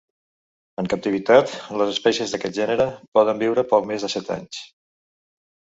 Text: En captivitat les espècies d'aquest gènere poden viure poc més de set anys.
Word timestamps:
En 0.83 0.87
captivitat 0.93 1.53
les 1.81 1.93
espècies 1.97 2.33
d'aquest 2.37 2.59
gènere 2.63 2.91
poden 3.19 3.45
viure 3.45 3.69
poc 3.77 3.87
més 3.93 4.07
de 4.09 4.13
set 4.17 4.35
anys. 4.39 4.67